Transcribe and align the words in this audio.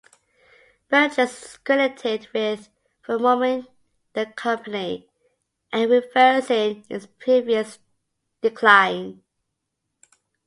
Berges 0.89 1.19
is 1.45 1.57
credited 1.57 2.27
with 2.33 2.69
reforming 3.07 3.67
the 4.13 4.25
company 4.25 5.07
and 5.71 5.91
reversing 5.91 6.83
its 6.89 7.05
previous 7.19 7.77
decline. 8.41 9.21